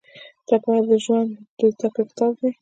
ټپه 0.47 0.73
د 0.87 0.89
ژوند 1.03 1.29
د 1.57 1.59
زده 1.73 1.87
کړې 1.93 2.03
کتاب 2.09 2.31
دی. 2.39 2.49